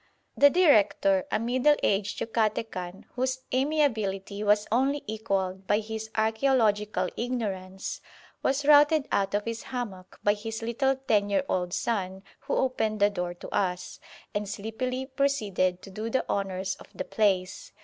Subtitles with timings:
[0.35, 8.01] The director, a middle aged Yucatecan, whose amiability was only equalled by his archæological ignorance,
[8.41, 12.99] was routed out of his hammock by his little ten year old son who opened
[12.99, 13.99] the door to us,
[14.33, 17.71] and sleepily proceeded to do the honours of the place.